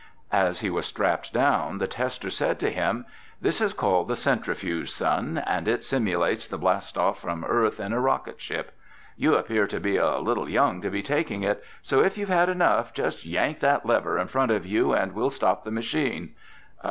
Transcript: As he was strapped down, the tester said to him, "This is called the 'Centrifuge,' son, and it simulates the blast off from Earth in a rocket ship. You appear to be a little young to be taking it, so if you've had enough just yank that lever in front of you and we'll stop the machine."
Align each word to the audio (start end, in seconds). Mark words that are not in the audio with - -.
As 0.33 0.61
he 0.61 0.71
was 0.71 0.87
strapped 0.87 1.31
down, 1.31 1.77
the 1.77 1.85
tester 1.85 2.31
said 2.31 2.59
to 2.61 2.71
him, 2.71 3.05
"This 3.39 3.61
is 3.61 3.71
called 3.71 4.07
the 4.07 4.15
'Centrifuge,' 4.15 4.89
son, 4.89 5.37
and 5.45 5.67
it 5.67 5.83
simulates 5.83 6.47
the 6.47 6.57
blast 6.57 6.97
off 6.97 7.19
from 7.21 7.45
Earth 7.47 7.79
in 7.79 7.93
a 7.93 7.99
rocket 7.99 8.41
ship. 8.41 8.71
You 9.15 9.35
appear 9.35 9.67
to 9.67 9.79
be 9.79 9.97
a 9.97 10.17
little 10.17 10.49
young 10.49 10.81
to 10.81 10.89
be 10.89 11.03
taking 11.03 11.43
it, 11.43 11.63
so 11.83 11.99
if 12.03 12.17
you've 12.17 12.29
had 12.29 12.49
enough 12.49 12.95
just 12.95 13.27
yank 13.27 13.59
that 13.59 13.85
lever 13.85 14.17
in 14.17 14.27
front 14.27 14.51
of 14.51 14.65
you 14.65 14.91
and 14.91 15.11
we'll 15.13 15.29
stop 15.29 15.61
the 15.63 15.69
machine." 15.69 16.33